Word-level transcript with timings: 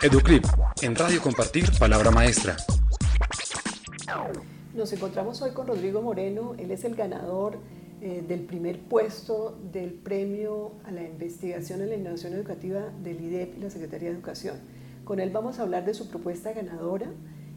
Educlip, 0.00 0.44
en 0.82 0.94
Radio 0.94 1.20
Compartir, 1.20 1.64
Palabra 1.76 2.12
Maestra. 2.12 2.56
Nos 4.72 4.92
encontramos 4.92 5.42
hoy 5.42 5.50
con 5.50 5.66
Rodrigo 5.66 6.00
Moreno, 6.02 6.54
él 6.56 6.70
es 6.70 6.84
el 6.84 6.94
ganador 6.94 7.58
eh, 8.00 8.22
del 8.26 8.42
primer 8.42 8.78
puesto 8.78 9.58
del 9.72 9.92
premio 9.92 10.74
a 10.84 10.92
la 10.92 11.02
investigación 11.02 11.82
en 11.82 11.88
la 11.88 11.96
innovación 11.96 12.32
educativa 12.34 12.90
del 13.02 13.20
IDEP 13.20 13.58
y 13.58 13.60
la 13.60 13.70
Secretaría 13.70 14.10
de 14.10 14.14
Educación. 14.14 14.58
Con 15.04 15.18
él 15.18 15.30
vamos 15.30 15.58
a 15.58 15.62
hablar 15.62 15.84
de 15.84 15.94
su 15.94 16.08
propuesta 16.08 16.52
ganadora 16.52 17.08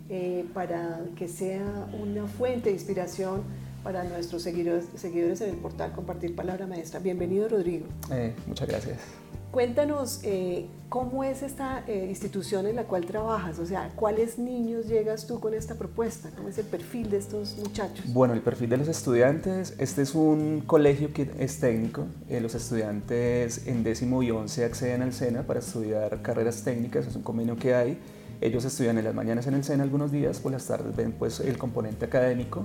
eh, 0.10 0.44
para 0.52 1.02
que 1.16 1.28
sea 1.28 1.88
una 2.02 2.26
fuente 2.26 2.70
de 2.70 2.76
inspiración 2.76 3.44
para 3.84 4.04
nuestros 4.04 4.42
seguidores, 4.42 4.88
seguidores 4.96 5.42
en 5.42 5.52
el 5.52 5.58
portal 5.58 5.92
Compartir 5.92 6.36
Palabra 6.36 6.66
Maestra. 6.66 7.00
Bienvenido, 7.00 7.48
Rodrigo. 7.50 7.86
Eh, 8.12 8.34
muchas 8.48 8.68
gracias. 8.68 9.21
Cuéntanos 9.52 10.22
eh, 10.24 10.68
cómo 10.88 11.26
es 11.26 11.44
esta 11.44 11.84
eh, 11.86 12.06
institución 12.08 12.68
en 12.68 12.78
la 12.78 12.86
cual 12.86 13.06
trabajas, 13.06 13.60
o 13.60 13.66
sea, 13.66 13.92
¿cuáles 13.98 14.40
niños 14.40 14.88
llegas 14.88 15.28
tú 15.28 15.42
con 15.42 15.54
esta 15.54 15.76
propuesta? 15.76 16.30
¿Cómo 16.38 16.48
es 16.48 16.58
el 16.58 16.66
perfil 16.66 17.10
de 17.10 17.18
estos 17.18 17.58
muchachos? 17.58 18.06
Bueno, 18.14 18.34
el 18.34 18.40
perfil 18.40 18.70
de 18.70 18.78
los 18.78 18.88
estudiantes, 18.88 19.76
este 19.78 20.04
es 20.04 20.16
un 20.16 20.62
colegio 20.66 21.12
que 21.12 21.30
es 21.38 21.60
técnico, 21.60 22.06
eh, 22.30 22.40
los 22.40 22.56
estudiantes 22.56 23.68
en 23.68 23.84
décimo 23.84 24.24
y 24.24 24.32
once 24.32 24.64
acceden 24.64 25.02
al 25.02 25.12
SENA 25.12 25.44
para 25.44 25.60
estudiar 25.60 26.22
carreras 26.22 26.64
técnicas, 26.64 27.06
es 27.08 27.16
un 27.18 27.24
convenio 27.24 27.58
que 27.58 27.76
hay, 27.76 28.00
ellos 28.40 28.64
estudian 28.64 28.98
en 29.00 29.04
las 29.04 29.14
mañanas 29.14 29.48
en 29.48 29.56
el 29.56 29.66
SENA 29.66 29.84
algunos 29.84 30.14
días, 30.14 30.40
por 30.40 30.54
las 30.54 30.66
tardes 30.66 30.96
ven 30.96 31.12
pues 31.12 31.42
el 31.42 31.58
componente 31.58 32.06
académico, 32.06 32.64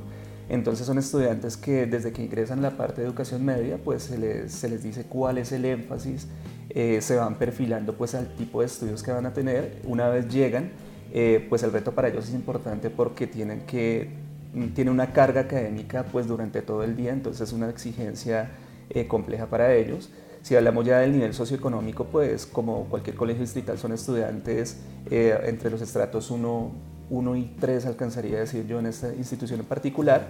entonces 0.48 0.87
son 0.87 0.98
estudiantes 0.98 1.56
que 1.56 1.87
desde 1.87 2.12
que 2.12 2.23
ingresan 2.23 2.60
a 2.60 2.70
la 2.70 2.76
parte 2.76 3.00
de 3.00 3.09
educación 3.09 3.45
media, 3.45 3.76
pues 3.82 4.04
se 4.04 4.18
les, 4.18 4.52
se 4.52 4.68
les 4.68 4.84
dice 4.84 5.02
cuál 5.02 5.38
es 5.38 5.50
el 5.50 5.64
énfasis, 5.64 6.28
eh, 6.70 7.00
se 7.00 7.16
van 7.16 7.36
perfilando 7.36 7.94
pues 7.94 8.14
al 8.14 8.26
tipo 8.34 8.60
de 8.60 8.66
estudios 8.66 9.02
que 9.02 9.12
van 9.12 9.26
a 9.26 9.32
tener. 9.32 9.80
Una 9.84 10.08
vez 10.08 10.28
llegan, 10.28 10.70
eh, 11.12 11.46
pues 11.48 11.62
el 11.62 11.72
reto 11.72 11.92
para 11.92 12.08
ellos 12.08 12.28
es 12.28 12.34
importante 12.34 12.90
porque 12.90 13.26
tienen 13.26 13.60
que 13.60 14.10
mm, 14.52 14.68
tiene 14.68 14.90
una 14.90 15.12
carga 15.12 15.42
académica 15.42 16.04
pues 16.04 16.26
durante 16.26 16.62
todo 16.62 16.82
el 16.82 16.96
día, 16.96 17.12
entonces 17.12 17.48
es 17.48 17.52
una 17.54 17.70
exigencia 17.70 18.50
eh, 18.90 19.06
compleja 19.06 19.46
para 19.46 19.74
ellos. 19.74 20.10
Si 20.42 20.54
hablamos 20.54 20.84
ya 20.84 20.98
del 21.00 21.12
nivel 21.12 21.34
socioeconómico, 21.34 22.04
pues 22.04 22.46
como 22.46 22.84
cualquier 22.84 23.16
colegio 23.16 23.42
distrital 23.42 23.78
son 23.78 23.92
estudiantes 23.92 24.78
entre 25.10 25.70
los 25.70 25.80
estratos 25.80 26.30
1, 26.30 26.70
1 27.10 27.36
y 27.36 27.56
3, 27.58 27.86
alcanzaría 27.86 28.36
a 28.36 28.40
decir 28.40 28.64
yo 28.64 28.78
en 28.78 28.86
esta 28.86 29.12
institución 29.12 29.58
en 29.58 29.66
particular, 29.66 30.28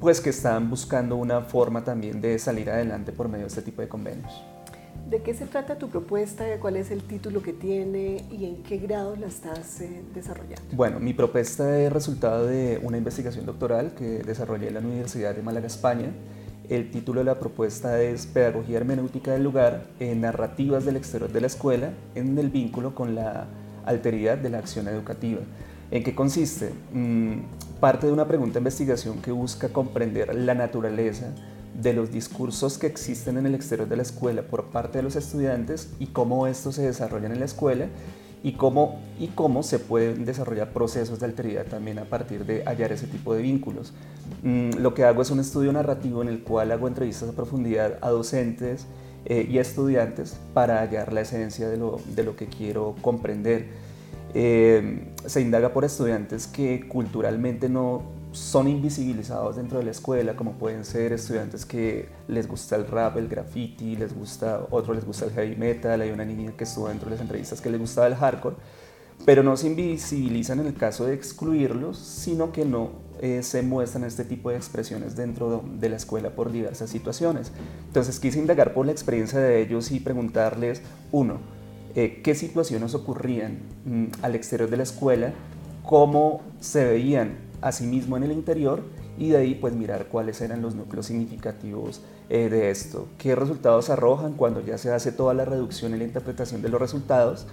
pues 0.00 0.22
que 0.22 0.30
están 0.30 0.70
buscando 0.70 1.16
una 1.16 1.42
forma 1.42 1.84
también 1.84 2.22
de 2.22 2.38
salir 2.38 2.70
adelante 2.70 3.12
por 3.12 3.28
medio 3.28 3.44
de 3.44 3.48
este 3.48 3.60
tipo 3.60 3.82
de 3.82 3.88
convenios. 3.88 4.42
¿De 5.08 5.22
qué 5.22 5.34
se 5.34 5.46
trata 5.46 5.76
tu 5.76 5.88
propuesta? 5.88 6.44
¿Cuál 6.60 6.76
es 6.76 6.90
el 6.90 7.02
título 7.02 7.42
que 7.42 7.52
tiene 7.52 8.24
y 8.30 8.46
en 8.46 8.62
qué 8.62 8.78
grado 8.78 9.14
la 9.16 9.26
estás 9.26 9.80
eh, 9.80 10.02
desarrollando? 10.14 10.62
Bueno, 10.72 11.00
mi 11.00 11.12
propuesta 11.12 11.78
es 11.78 11.92
resultado 11.92 12.46
de 12.46 12.80
una 12.82 12.96
investigación 12.96 13.44
doctoral 13.44 13.94
que 13.94 14.22
desarrollé 14.22 14.68
en 14.68 14.74
la 14.74 14.80
Universidad 14.80 15.34
de 15.34 15.42
Málaga, 15.42 15.66
España. 15.66 16.12
El 16.68 16.90
título 16.90 17.20
de 17.20 17.24
la 17.24 17.38
propuesta 17.38 18.00
es 18.00 18.26
Pedagogía 18.26 18.78
hermenéutica 18.78 19.32
del 19.32 19.42
lugar 19.42 19.84
en 20.00 20.22
narrativas 20.22 20.84
del 20.84 20.96
exterior 20.96 21.30
de 21.30 21.40
la 21.40 21.46
escuela 21.48 21.92
en 22.14 22.38
el 22.38 22.48
vínculo 22.48 22.94
con 22.94 23.14
la 23.14 23.48
alteridad 23.84 24.38
de 24.38 24.48
la 24.48 24.58
acción 24.58 24.88
educativa. 24.88 25.40
¿En 25.90 26.02
qué 26.02 26.14
consiste? 26.14 26.72
Mm, 26.92 27.40
parte 27.80 28.06
de 28.06 28.12
una 28.14 28.26
pregunta 28.26 28.54
de 28.54 28.60
investigación 28.60 29.20
que 29.20 29.30
busca 29.30 29.68
comprender 29.68 30.34
la 30.34 30.54
naturaleza, 30.54 31.34
de 31.80 31.92
los 31.92 32.10
discursos 32.10 32.78
que 32.78 32.86
existen 32.86 33.38
en 33.38 33.46
el 33.46 33.54
exterior 33.54 33.88
de 33.88 33.96
la 33.96 34.02
escuela 34.02 34.42
por 34.42 34.66
parte 34.66 34.98
de 34.98 35.02
los 35.02 35.16
estudiantes 35.16 35.90
y 35.98 36.06
cómo 36.08 36.46
estos 36.46 36.76
se 36.76 36.82
desarrollan 36.82 37.32
en 37.32 37.40
la 37.40 37.46
escuela 37.46 37.86
y 38.42 38.52
cómo, 38.52 39.00
y 39.18 39.28
cómo 39.28 39.62
se 39.62 39.78
pueden 39.78 40.24
desarrollar 40.24 40.72
procesos 40.72 41.20
de 41.20 41.26
alteridad 41.26 41.66
también 41.66 41.98
a 41.98 42.04
partir 42.04 42.44
de 42.44 42.64
hallar 42.64 42.92
ese 42.92 43.06
tipo 43.06 43.34
de 43.34 43.42
vínculos. 43.42 43.92
Mm, 44.42 44.78
lo 44.78 44.94
que 44.94 45.04
hago 45.04 45.22
es 45.22 45.30
un 45.30 45.40
estudio 45.40 45.72
narrativo 45.72 46.22
en 46.22 46.28
el 46.28 46.42
cual 46.42 46.72
hago 46.72 46.88
entrevistas 46.88 47.28
a 47.28 47.32
profundidad 47.32 47.98
a 48.00 48.10
docentes 48.10 48.86
eh, 49.24 49.46
y 49.48 49.58
estudiantes 49.58 50.36
para 50.52 50.80
hallar 50.80 51.12
la 51.12 51.20
esencia 51.20 51.68
de 51.68 51.76
lo, 51.76 52.00
de 52.14 52.24
lo 52.24 52.34
que 52.34 52.46
quiero 52.46 52.96
comprender. 53.00 53.68
Eh, 54.34 55.12
se 55.26 55.40
indaga 55.40 55.72
por 55.72 55.84
estudiantes 55.84 56.46
que 56.46 56.88
culturalmente 56.88 57.68
no 57.68 58.02
son 58.32 58.66
invisibilizados 58.66 59.56
dentro 59.56 59.78
de 59.78 59.84
la 59.84 59.90
escuela, 59.90 60.34
como 60.34 60.52
pueden 60.52 60.84
ser 60.84 61.12
estudiantes 61.12 61.66
que 61.66 62.08
les 62.28 62.48
gusta 62.48 62.76
el 62.76 62.86
rap, 62.86 63.16
el 63.18 63.28
graffiti, 63.28 63.94
les 63.96 64.14
gusta, 64.14 64.66
otros 64.70 64.96
les 64.96 65.04
gusta 65.04 65.26
el 65.26 65.32
heavy 65.32 65.56
metal, 65.56 66.00
hay 66.00 66.10
una 66.10 66.24
niña 66.24 66.52
que 66.56 66.64
estuvo 66.64 66.88
dentro 66.88 67.06
de 67.06 67.16
las 67.16 67.20
entrevistas 67.20 67.60
que 67.60 67.70
le 67.70 67.78
gustaba 67.78 68.06
el 68.06 68.14
hardcore, 68.14 68.56
pero 69.26 69.42
no 69.42 69.56
se 69.56 69.68
invisibilizan 69.68 70.60
en 70.60 70.66
el 70.66 70.74
caso 70.74 71.04
de 71.04 71.14
excluirlos, 71.14 71.98
sino 71.98 72.52
que 72.52 72.64
no 72.64 72.90
eh, 73.20 73.42
se 73.42 73.62
muestran 73.62 74.04
este 74.04 74.24
tipo 74.24 74.50
de 74.50 74.56
expresiones 74.56 75.14
dentro 75.14 75.62
de 75.78 75.88
la 75.88 75.96
escuela 75.96 76.30
por 76.30 76.50
diversas 76.50 76.90
situaciones. 76.90 77.52
Entonces 77.86 78.18
quise 78.18 78.38
indagar 78.38 78.72
por 78.72 78.86
la 78.86 78.92
experiencia 78.92 79.38
de 79.38 79.60
ellos 79.60 79.92
y 79.92 80.00
preguntarles, 80.00 80.82
uno, 81.12 81.38
eh, 81.94 82.22
qué 82.24 82.34
situaciones 82.34 82.94
ocurrían 82.94 83.58
mm, 83.84 84.06
al 84.22 84.34
exterior 84.34 84.70
de 84.70 84.78
la 84.78 84.82
escuela, 84.82 85.34
cómo 85.84 86.40
se 86.58 86.84
veían 86.84 87.51
Asimismo 87.62 88.16
en 88.16 88.24
el 88.24 88.32
interior 88.32 88.82
y 89.16 89.30
de 89.30 89.38
ahí 89.38 89.54
pues 89.54 89.72
mirar 89.72 90.06
cuáles 90.08 90.40
eran 90.40 90.60
los 90.60 90.74
núcleos 90.74 91.06
significativos 91.06 92.02
eh, 92.28 92.48
de 92.50 92.70
esto. 92.70 93.08
¿Qué 93.18 93.34
resultados 93.34 93.88
arrojan 93.88 94.34
cuando 94.34 94.60
ya 94.60 94.76
se 94.76 94.92
hace 94.92 95.12
toda 95.12 95.32
la 95.32 95.44
reducción 95.44 95.94
y 95.94 95.98
la 95.98 96.04
interpretación 96.04 96.60
de 96.60 96.68
los 96.68 96.80
resultados? 96.80 97.46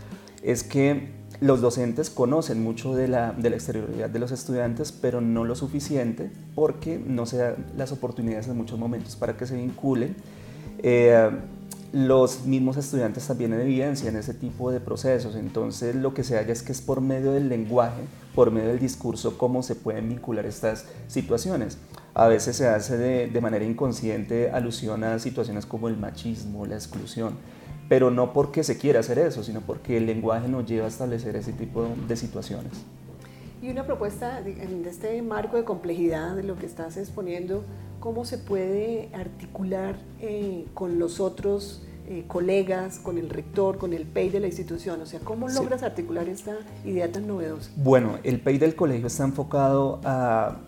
Es 0.43 0.63
que 0.63 1.19
los 1.41 1.61
docentes 1.61 2.09
conocen 2.09 2.61
mucho 2.61 2.95
de 2.95 3.07
la, 3.07 3.31
de 3.31 3.49
la 3.49 3.55
exterioridad 3.55 4.09
de 4.09 4.19
los 4.19 4.31
estudiantes, 4.31 4.91
pero 4.91 5.21
no 5.21 5.45
lo 5.45 5.55
suficiente 5.55 6.31
porque 6.55 6.97
no 6.97 7.25
se 7.25 7.37
dan 7.37 7.67
las 7.77 7.91
oportunidades 7.91 8.47
en 8.47 8.57
muchos 8.57 8.77
momentos 8.77 9.15
para 9.15 9.37
que 9.37 9.45
se 9.45 9.55
vinculen. 9.55 10.15
Eh, 10.79 11.29
los 11.91 12.45
mismos 12.45 12.77
estudiantes 12.77 13.25
también 13.25 13.53
evidencian 13.53 14.15
ese 14.15 14.33
tipo 14.33 14.71
de 14.71 14.79
procesos, 14.79 15.35
entonces 15.35 15.95
lo 15.95 16.13
que 16.13 16.23
se 16.23 16.37
halla 16.37 16.53
es 16.53 16.61
que 16.61 16.71
es 16.71 16.81
por 16.81 17.01
medio 17.01 17.31
del 17.31 17.49
lenguaje, 17.49 18.01
por 18.35 18.51
medio 18.51 18.69
del 18.69 18.79
discurso, 18.79 19.37
cómo 19.37 19.63
se 19.63 19.75
pueden 19.75 20.09
vincular 20.09 20.45
estas 20.45 20.85
situaciones. 21.07 21.77
A 22.13 22.27
veces 22.27 22.55
se 22.55 22.67
hace 22.67 22.97
de, 22.97 23.41
manera 23.41 23.65
inconsciente 23.65 24.51
alusión 24.51 25.03
a 25.03 25.19
situaciones 25.19 25.65
como 25.65 25.87
el 25.87 25.97
machismo, 25.97 26.65
la 26.65 26.75
exclusión, 26.75 27.35
pero 27.87 28.11
no 28.11 28.33
porque 28.33 28.63
se 28.63 28.77
quiera 28.77 28.99
hacer 28.99 29.17
eso, 29.19 29.43
sino 29.43 29.61
porque 29.61 29.97
el 29.97 30.05
lenguaje 30.05 30.47
nos 30.47 30.65
lleva 30.65 30.85
a 30.85 30.89
establecer 30.89 31.35
ese 31.35 31.53
tipo 31.53 31.87
de 32.07 32.15
situaciones. 32.15 32.73
Y 33.61 33.69
una 33.69 33.85
propuesta 33.85 34.39
en 34.39 34.85
este 34.85 35.21
marco 35.21 35.57
de 35.57 35.65
complejidad 35.65 36.35
de 36.35 36.43
lo 36.43 36.55
que 36.55 36.65
estás 36.65 36.95
exponiendo, 36.95 37.63
¿cómo 37.99 38.23
se 38.23 38.37
puede 38.37 39.09
articular 39.13 39.97
eh, 40.21 40.65
con 40.73 40.97
los 40.97 41.19
otros 41.19 41.83
eh, 42.07 42.23
colegas, 42.27 42.99
con 42.99 43.17
el 43.17 43.29
rector, 43.29 43.77
con 43.77 43.91
el 43.91 44.05
PEI 44.05 44.29
de 44.29 44.39
la 44.39 44.47
institución? 44.47 45.01
O 45.01 45.05
sea, 45.05 45.19
¿cómo 45.19 45.49
logras 45.49 45.83
articular 45.83 46.29
esta 46.29 46.55
idea 46.85 47.11
tan 47.11 47.27
novedosa? 47.27 47.69
Bueno, 47.75 48.17
el 48.23 48.39
PEI 48.39 48.59
del 48.59 48.75
colegio 48.75 49.07
está 49.07 49.25
enfocado 49.25 49.99
a 50.05 50.61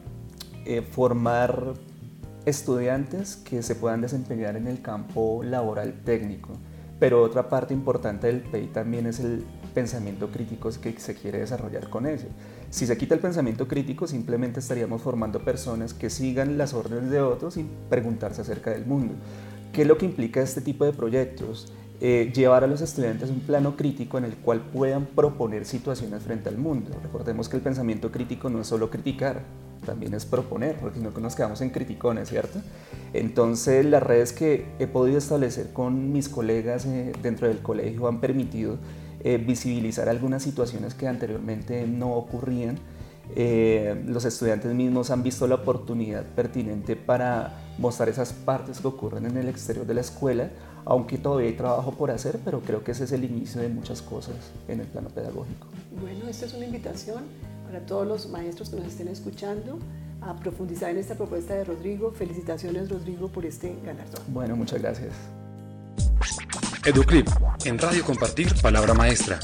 eh, 0.66 0.81
formar 0.81 1.75
estudiantes 2.46 3.38
que 3.38 3.63
se 3.63 3.75
puedan 3.75 4.02
desempeñar 4.02 4.58
en 4.58 4.68
el 4.68 4.81
campo 4.81 5.44
laboral 5.44 5.94
técnico. 6.03 6.50
Pero 7.01 7.23
otra 7.23 7.50
parte 7.50 7.73
importante 7.73 8.28
del 8.28 8.41
PEI 8.41 8.67
también 8.67 9.07
es 9.07 9.19
el 9.19 9.44
pensamiento 9.73 10.29
crítico 10.29 10.69
que 10.79 10.94
se 11.00 11.16
quiere 11.16 11.39
desarrollar 11.39 11.89
con 11.89 12.06
eso. 12.06 12.28
Si 12.69 12.85
se 12.85 12.95
quita 12.95 13.16
el 13.16 13.19
pensamiento 13.19 13.67
crítico, 13.67 14.06
simplemente 14.06 14.59
estaríamos 14.59 15.01
formando 15.01 15.44
personas 15.44 15.95
que 15.95 16.11
sigan 16.11 16.59
las 16.59 16.75
órdenes 16.75 17.09
de 17.09 17.19
otros 17.19 17.56
sin 17.56 17.72
preguntarse 17.90 18.41
acerca 18.41 18.69
del 18.69 18.85
mundo. 18.85 19.16
¿Qué 19.73 19.81
es 19.81 19.88
lo 19.88 19.97
que 19.97 20.06
implica 20.06 20.44
este 20.44 20.61
tipo 20.61 20.85
de 20.85 20.94
proyectos? 20.94 21.73
Eh, 22.01 22.31
llevar 22.35 22.63
a 22.63 22.67
los 22.67 22.81
estudiantes 22.81 23.31
un 23.31 23.40
plano 23.40 23.75
crítico 23.75 24.19
en 24.19 24.25
el 24.25 24.35
cual 24.35 24.61
puedan 24.61 25.08
proponer 25.08 25.66
situaciones 25.66 26.22
frente 26.22 26.49
al 26.49 26.59
mundo. 26.59 26.91
Recordemos 27.02 27.49
que 27.49 27.58
el 27.58 27.64
pensamiento 27.64 28.11
crítico 28.11 28.47
no 28.52 28.61
es 28.61 28.67
solo 28.67 28.91
criticar, 28.91 29.41
también 29.85 30.13
es 30.13 30.25
proponer, 30.25 30.75
porque 30.78 30.99
no 30.99 31.11
nos 31.11 31.35
quedamos 31.35 31.61
en 31.61 31.69
criticones, 31.69 32.29
¿cierto? 32.29 32.59
Entonces 33.13 33.85
las 33.85 34.03
redes 34.03 34.33
que 34.33 34.66
he 34.79 34.87
podido 34.87 35.17
establecer 35.17 35.73
con 35.73 36.11
mis 36.11 36.29
colegas 36.29 36.85
eh, 36.85 37.11
dentro 37.22 37.47
del 37.47 37.59
colegio 37.59 38.07
han 38.07 38.22
permitido 38.22 38.78
eh, 39.23 39.37
visibilizar 39.37 40.09
algunas 40.09 40.41
situaciones 40.43 40.93
que 40.93 41.07
anteriormente 41.07 41.85
no 41.87 42.13
ocurrían. 42.13 42.78
Eh, 43.35 44.03
los 44.07 44.25
estudiantes 44.25 44.73
mismos 44.73 45.11
han 45.11 45.23
visto 45.23 45.47
la 45.47 45.55
oportunidad 45.55 46.25
pertinente 46.25 46.95
para 46.95 47.72
mostrar 47.78 48.09
esas 48.09 48.33
partes 48.33 48.79
que 48.79 48.87
ocurren 48.87 49.25
en 49.25 49.37
el 49.37 49.47
exterior 49.47 49.85
de 49.85 49.93
la 49.93 50.01
escuela, 50.01 50.49
aunque 50.85 51.17
todavía 51.17 51.49
hay 51.49 51.55
trabajo 51.55 51.91
por 51.91 52.11
hacer, 52.11 52.39
pero 52.43 52.61
creo 52.61 52.83
que 52.83 52.91
ese 52.91 53.03
es 53.03 53.11
el 53.11 53.23
inicio 53.23 53.61
de 53.61 53.69
muchas 53.69 54.01
cosas 54.01 54.35
en 54.67 54.81
el 54.81 54.87
plano 54.87 55.09
pedagógico. 55.09 55.67
Bueno, 56.01 56.28
esta 56.28 56.45
es 56.45 56.53
una 56.53 56.66
invitación 56.66 57.23
para 57.72 57.85
todos 57.85 58.06
los 58.06 58.28
maestros 58.28 58.70
que 58.70 58.76
nos 58.76 58.88
estén 58.88 59.08
escuchando 59.08 59.79
a 60.20 60.35
profundizar 60.35 60.90
en 60.90 60.97
esta 60.97 61.16
propuesta 61.16 61.53
de 61.53 61.64
Rodrigo. 61.64 62.12
Felicitaciones, 62.12 62.90
Rodrigo, 62.90 63.29
por 63.29 63.46
este 63.46 63.73
galardón. 63.85 64.22
Bueno, 64.28 64.58
muchas 64.58 64.82
gracias. 64.82 65.14
Educlip, 66.85 67.29
en 67.64 67.79
Radio 67.79 68.03
Compartir, 68.03 68.53
Palabra 68.62 68.94
Maestra. 68.94 69.40